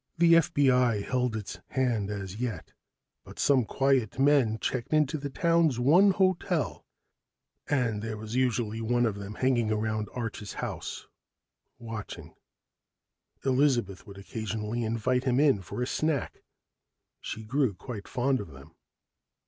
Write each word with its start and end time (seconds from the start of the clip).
The 0.17 0.33
FBI 0.33 1.05
held 1.07 1.35
its 1.35 1.59
hand 1.67 2.09
as 2.09 2.37
yet, 2.37 2.73
but 3.23 3.37
some 3.37 3.65
quiet 3.65 4.17
men 4.17 4.57
checked 4.57 4.93
into 4.93 5.19
the 5.19 5.29
town's 5.29 5.79
one 5.79 6.09
hotel, 6.09 6.87
and 7.69 8.01
there 8.01 8.17
was 8.17 8.33
usually 8.35 8.81
one 8.81 9.05
of 9.05 9.13
them 9.13 9.35
hanging 9.35 9.71
around 9.71 10.09
Arch's 10.15 10.53
house, 10.53 11.05
watching. 11.77 12.33
Elizabeth 13.45 14.07
would 14.07 14.17
occasionally 14.17 14.83
invite 14.83 15.25
him 15.25 15.39
in 15.39 15.61
for 15.61 15.83
a 15.83 15.85
snack 15.85 16.41
she 17.19 17.43
grew 17.43 17.75
quite 17.75 18.07
fond 18.07 18.39
of 18.39 18.47
them. 18.49 18.73